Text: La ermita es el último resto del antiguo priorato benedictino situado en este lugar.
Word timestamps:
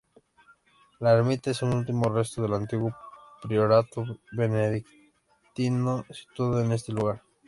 La 0.99 1.11
ermita 1.13 1.51
es 1.51 1.61
el 1.61 1.69
último 1.75 2.09
resto 2.09 2.41
del 2.41 2.55
antiguo 2.55 2.91
priorato 3.43 4.03
benedictino 4.31 6.03
situado 6.11 6.59
en 6.61 6.71
este 6.71 6.91
lugar. 6.91 7.21